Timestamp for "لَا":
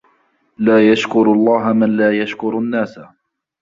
0.57-0.91, 1.97-2.17